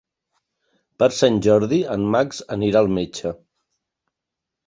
[1.01, 3.35] Per Sant Jordi en Max anirà al metge.